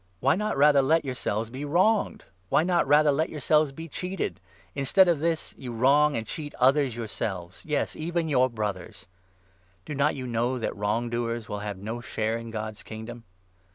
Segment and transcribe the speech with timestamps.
[0.19, 2.23] Why not rather let yourselves be wronged?
[2.49, 4.39] Why not rather let yourselves be cheated?
[4.73, 9.05] Instead of this, you wrong and 8 cheat others yourselves— yes, even your Brothers!
[9.85, 13.25] Do not 9 you know that wrong doers will have no share in God's Kingdom